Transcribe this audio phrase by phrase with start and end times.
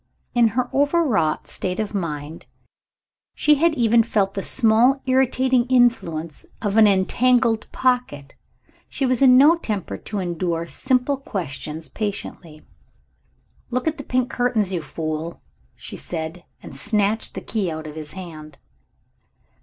[0.33, 2.47] In her over wrought state of mind,
[3.35, 8.33] she had even felt the small irritating influence of an entangled pocket.
[8.89, 12.65] She was in no temper to endure simple questions patiently.
[13.69, 15.39] "Look at the pink curtains, you fool!"
[15.75, 18.57] she said and snatched the key out of his hand.